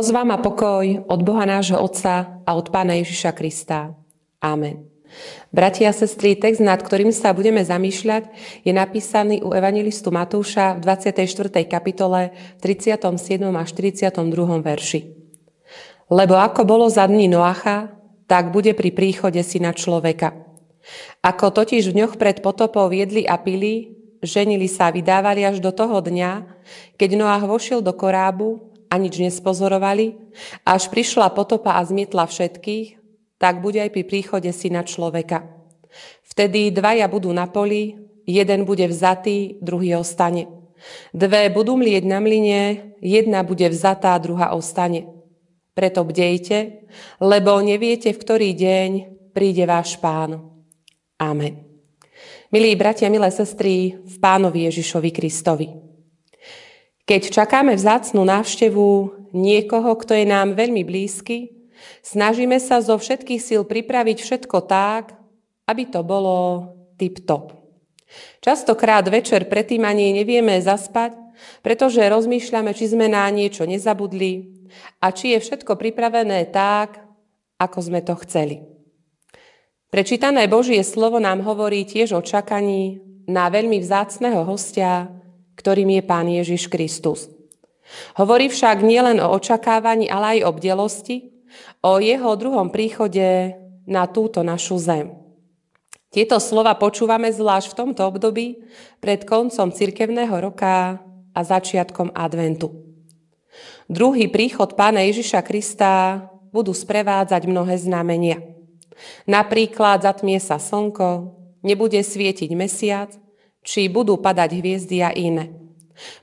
[0.00, 3.92] Milosť vám a pokoj od Boha nášho Otca a od Pána Ježiša Krista.
[4.40, 4.88] Amen.
[5.52, 8.32] Bratia a sestry, text, nad ktorým sa budeme zamýšľať,
[8.64, 11.68] je napísaný u evangelistu Matúša v 24.
[11.68, 12.32] kapitole
[12.64, 13.12] 37.
[13.52, 14.16] až 42.
[14.64, 15.00] verši.
[16.08, 17.92] Lebo ako bolo za dní Noacha,
[18.24, 20.32] tak bude pri príchode syna človeka.
[21.20, 25.68] Ako totiž v dňoch pred potopou viedli a pili, ženili sa a vydávali až do
[25.76, 26.48] toho dňa,
[26.96, 30.18] keď Noach vošiel do korábu a nič nespozorovali,
[30.66, 32.98] až prišla potopa a zmietla všetkých,
[33.38, 35.46] tak bude aj pri príchode syna človeka.
[36.26, 40.46] Vtedy dvaja budú na poli, jeden bude vzatý, druhý ostane.
[41.14, 45.08] Dve budú mlieť na mline, jedna bude vzatá, druhá ostane.
[45.72, 46.88] Preto bdejte,
[47.22, 48.90] lebo neviete, v ktorý deň
[49.32, 50.40] príde váš pán.
[51.20, 51.64] Amen.
[52.50, 55.89] Milí bratia, milé sestry, v pánovi Ježišovi Kristovi.
[57.10, 58.86] Keď čakáme vzácnú návštevu
[59.34, 61.50] niekoho, kto je nám veľmi blízky,
[62.06, 65.18] snažíme sa zo všetkých síl pripraviť všetko tak,
[65.66, 66.70] aby to bolo
[67.02, 67.58] tip-top.
[68.38, 71.18] Častokrát večer predtým ani nevieme zaspať,
[71.66, 74.62] pretože rozmýšľame, či sme na niečo nezabudli
[75.02, 77.02] a či je všetko pripravené tak,
[77.58, 78.62] ako sme to chceli.
[79.90, 85.10] Prečítané Božie slovo nám hovorí tiež o čakaní na veľmi vzácného hostia,
[85.60, 87.28] ktorým je Pán Ježiš Kristus.
[88.16, 91.16] Hovorí však nielen o očakávaní, ale aj o bdelosti,
[91.84, 93.52] o jeho druhom príchode
[93.84, 95.12] na túto našu zem.
[96.10, 98.66] Tieto slova počúvame zvlášť v tomto období
[98.98, 100.98] pred koncom cirkevného roka
[101.30, 102.74] a začiatkom adventu.
[103.86, 108.38] Druhý príchod Pána Ježiša Krista budú sprevádzať mnohé znamenia.
[109.26, 113.14] Napríklad zatmie sa slnko, nebude svietiť mesiac,
[113.60, 115.52] či budú padať hviezdy a iné.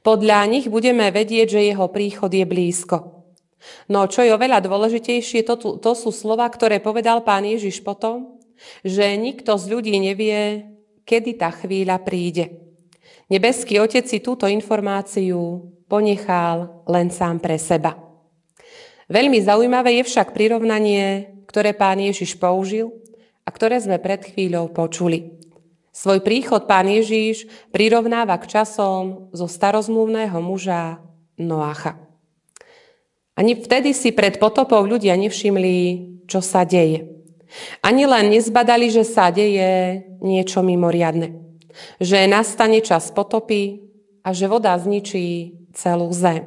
[0.00, 3.16] Podľa nich budeme vedieť, že jeho príchod je blízko.
[3.90, 8.38] No čo je oveľa dôležitejšie, to, to sú slova, ktoré povedal pán Ježiš potom,
[8.86, 10.64] že nikto z ľudí nevie,
[11.04, 12.56] kedy tá chvíľa príde.
[13.26, 17.98] Nebeský Otec si túto informáciu ponechal len sám pre seba.
[19.06, 22.90] Veľmi zaujímavé je však prirovnanie, ktoré pán Ježiš použil
[23.46, 25.35] a ktoré sme pred chvíľou počuli.
[25.96, 31.00] Svoj príchod pán Ježíš prirovnáva k časom zo starozmluvného muža
[31.40, 31.96] Noacha.
[33.32, 35.76] Ani vtedy si pred potopou ľudia nevšimli,
[36.28, 37.08] čo sa deje.
[37.80, 41.32] Ani len nezbadali, že sa deje niečo mimoriadne.
[41.96, 43.80] Že nastane čas potopy
[44.20, 46.44] a že voda zničí celú zem.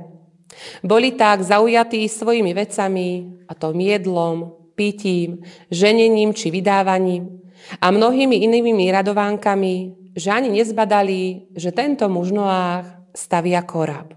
[0.85, 3.09] Boli tak zaujatí svojimi vecami,
[3.49, 5.41] a to jedlom, pitím,
[5.73, 9.75] ženením či vydávaním, a mnohými inými radovánkami,
[10.17, 14.15] že ani nezbadali, že tento muž Noách stavia koráb.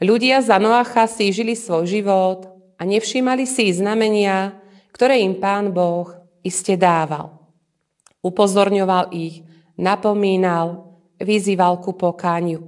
[0.00, 2.48] Ľudia za Noacha si žili svoj život
[2.80, 4.56] a nevšímali si znamenia,
[4.96, 6.08] ktoré im Pán Boh
[6.40, 7.36] iste dával.
[8.24, 9.44] Upozorňoval ich,
[9.76, 12.64] napomínal, vyzýval ku pokániu.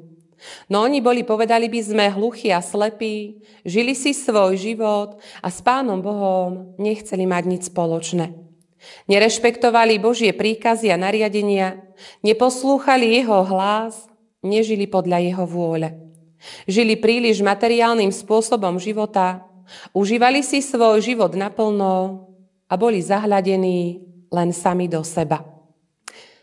[0.69, 5.63] No oni boli, povedali by sme, hluchí a slepí, žili si svoj život a s
[5.63, 8.52] Pánom Bohom nechceli mať nič spoločné.
[9.07, 11.83] Nerešpektovali Božie príkazy a nariadenia,
[12.23, 14.07] neposlúchali jeho hlas,
[14.43, 15.95] nežili podľa jeho vôle.
[16.67, 19.47] Žili príliš materiálnym spôsobom života,
[19.95, 22.27] užívali si svoj život naplno
[22.67, 25.47] a boli zahľadení len sami do seba.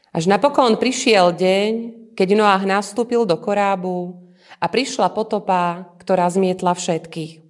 [0.09, 1.71] Až napokon prišiel deň,
[2.15, 4.15] keď Noach nastúpil do korábu
[4.57, 7.43] a prišla potopa, ktorá zmietla všetkých.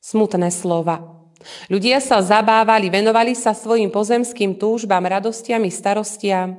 [0.00, 1.25] Smutné slova.
[1.70, 6.58] Ľudia sa zabávali, venovali sa svojim pozemským túžbám, radostiam i starostiam,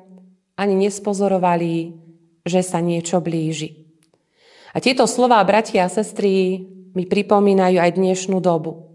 [0.57, 1.93] ani nespozorovali,
[2.47, 3.87] že sa niečo blíži.
[4.71, 6.63] A tieto slová, bratia a sestry,
[6.95, 8.87] mi pripomínajú aj dnešnú dobu.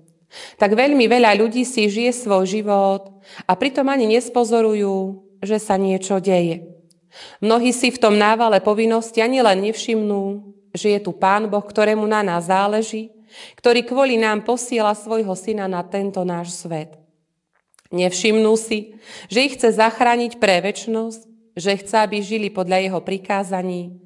[0.56, 6.18] Tak veľmi veľa ľudí si žije svoj život a pritom ani nespozorujú, že sa niečo
[6.18, 6.72] deje.
[7.44, 10.40] Mnohí si v tom návale povinnosti ani len nevšimnú,
[10.72, 13.12] že je tu Pán Boh, ktorému na nás záleží
[13.58, 16.98] ktorý kvôli nám posiela svojho syna na tento náš svet.
[17.92, 18.96] Nevšimnú si,
[19.28, 21.20] že ich chce zachrániť pre väčnosť,
[21.52, 24.00] že chce, aby žili podľa jeho prikázaní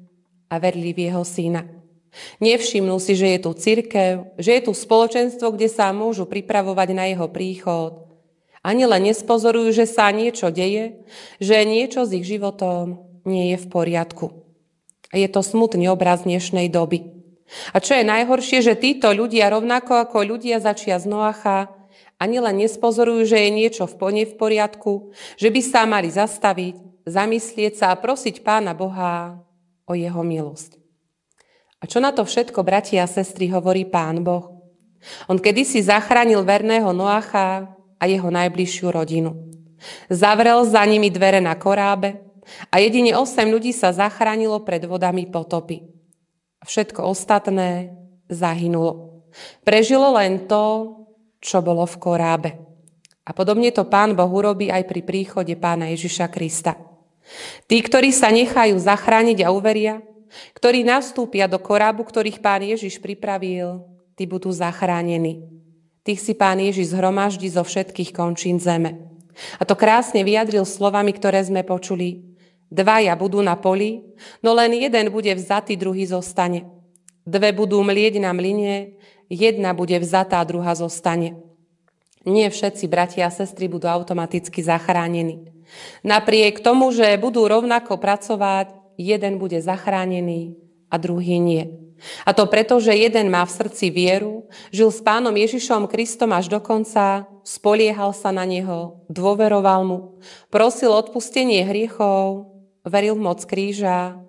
[0.51, 1.63] a verili v jeho syna.
[2.43, 7.05] Nevšimnú si, že je tu cirkev, že je tu spoločenstvo, kde sa môžu pripravovať na
[7.07, 8.07] jeho príchod.
[8.59, 10.99] Ani len nespozorujú, že sa niečo deje,
[11.39, 14.43] že niečo s ich životom nie je v poriadku.
[15.15, 17.16] Je to smutný obraz dnešnej doby.
[17.71, 21.71] A čo je najhoršie, že títo ľudia, rovnako ako ľudia začia z Noacha,
[22.17, 27.05] ani len nespozorujú, že je niečo v pone v poriadku, že by sa mali zastaviť,
[27.07, 29.39] zamyslieť sa a prosiť Pána Boha
[29.87, 30.75] o jeho milosť.
[31.77, 34.57] A čo na to všetko, bratia a sestry, hovorí Pán Boh?
[35.29, 37.69] On kedysi zachránil verného Noacha
[38.01, 39.37] a jeho najbližšiu rodinu.
[40.09, 42.17] Zavrel za nimi dvere na korábe
[42.73, 45.96] a jedine 8 ľudí sa zachránilo pred vodami potopy.
[46.67, 47.95] Všetko ostatné
[48.27, 49.23] zahynulo.
[49.63, 50.99] Prežilo len to,
[51.39, 52.49] čo bolo v korábe.
[53.23, 56.75] A podobne to Pán Boh urobí aj pri príchode Pána Ježiša Krista.
[57.71, 60.03] Tí, ktorí sa nechajú zachrániť a uveria,
[60.55, 63.87] ktorí nastúpia do korábu, ktorých Pán Ježiš pripravil,
[64.19, 65.47] tí budú zachránení.
[66.03, 69.07] Tých si Pán Ježiš zhromaždí zo všetkých končín zeme.
[69.59, 72.26] A to krásne vyjadril slovami, ktoré sme počuli.
[72.67, 74.03] Dvaja budú na poli,
[74.43, 76.67] no len jeden bude vzatý, druhý zostane.
[77.23, 78.95] Dve budú mlieť na mline,
[79.31, 81.39] jedna bude vzatá, druhá zostane.
[82.27, 85.47] Nie všetci bratia a sestry budú automaticky zachránení.
[86.03, 90.59] Napriek tomu, že budú rovnako pracovať, jeden bude zachránený
[90.91, 91.71] a druhý nie.
[92.27, 96.51] A to preto, že jeden má v srdci vieru, žil s pánom Ježišom Kristom až
[96.51, 99.99] do konca, spoliehal sa na neho, dôveroval mu,
[100.53, 102.56] prosil odpustenie hriechov,
[102.87, 104.19] veril v moc kríža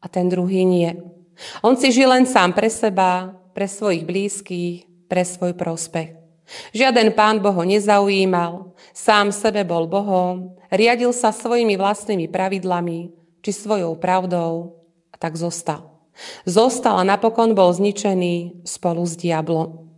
[0.00, 0.94] a ten druhý nie.
[1.64, 6.16] On si žil len sám pre seba, pre svojich blízkych, pre svoj prospech.
[6.74, 13.94] Žiaden pán Boho nezaujímal, sám sebe bol Bohom, riadil sa svojimi vlastnými pravidlami či svojou
[13.94, 14.82] pravdou
[15.14, 15.90] a tak zostal.
[16.44, 19.88] Zostal a napokon bol zničený spolu s diablom.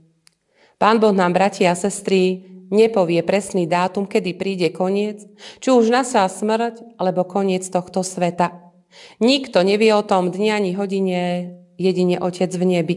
[0.76, 5.22] Pán Boh nám, bratia a sestry, nepovie presný dátum, kedy príde koniec,
[5.60, 8.72] či už nasá smrť, alebo koniec tohto sveta.
[9.20, 12.96] Nikto nevie o tom dni ani hodine, jedine Otec v nebi.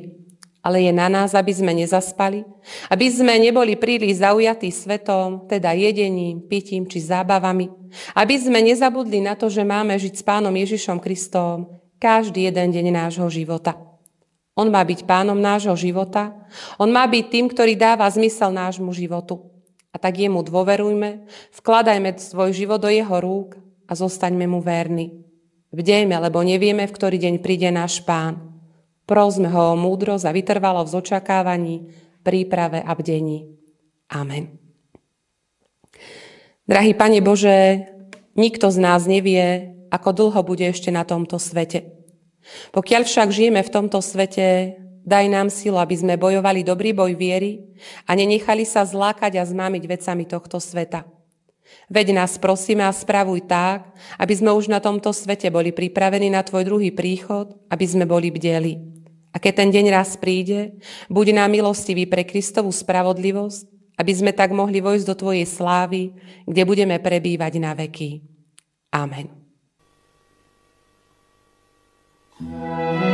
[0.66, 2.42] Ale je na nás, aby sme nezaspali,
[2.90, 7.70] aby sme neboli príliš zaujatí svetom, teda jedením, pitím či zábavami,
[8.18, 11.70] aby sme nezabudli na to, že máme žiť s Pánom Ježišom Kristom
[12.02, 13.78] každý jeden deň nášho života.
[14.56, 16.32] On má byť pánom nášho života,
[16.80, 19.55] on má byť tým, ktorý dáva zmysel nášmu životu.
[20.06, 23.58] Tak jemu dôverujme, vkladajme svoj život do jeho rúk
[23.90, 25.26] a zostaňme mu verní.
[25.74, 28.54] Vdejme, lebo nevieme, v ktorý deň príde náš pán.
[29.10, 31.76] Prosme ho o múdrosť a vytrvalo v zočakávaní,
[32.22, 33.50] príprave a bdení.
[34.14, 34.62] Amen.
[36.70, 37.90] Drahý Pane Bože,
[38.38, 41.82] nikto z nás nevie, ako dlho bude ešte na tomto svete.
[42.78, 47.62] Pokiaľ však žijeme v tomto svete, Daj nám silu, aby sme bojovali dobrý boj viery
[48.10, 51.06] a nenechali sa zlákať a zmámiť vecami tohto sveta.
[51.86, 53.86] Veď nás prosíme a spravuj tak,
[54.18, 58.34] aby sme už na tomto svete boli pripravení na Tvoj druhý príchod, aby sme boli
[58.34, 58.82] bdeli.
[59.30, 60.82] A keď ten deň raz príde,
[61.14, 63.70] buď nám milostivý pre Kristovú spravodlivosť,
[64.02, 66.18] aby sme tak mohli vojsť do Tvojej slávy,
[66.50, 68.26] kde budeme prebývať na veky.
[68.90, 69.46] Amen.
[72.40, 73.05] you